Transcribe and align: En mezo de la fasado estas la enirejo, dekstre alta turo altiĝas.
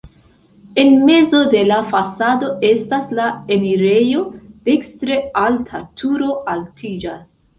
En 0.83 0.87
mezo 1.09 1.41
de 1.51 1.59
la 1.71 1.75
fasado 1.91 2.49
estas 2.69 3.11
la 3.19 3.27
enirejo, 3.57 4.23
dekstre 4.69 5.21
alta 5.45 5.85
turo 6.03 6.33
altiĝas. 6.55 7.25